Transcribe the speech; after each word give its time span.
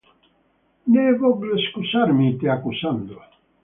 Nè 0.93 1.13
voglio 1.15 1.59
scusarmi, 1.59 2.35
te 2.37 2.49
accusando. 2.49 3.21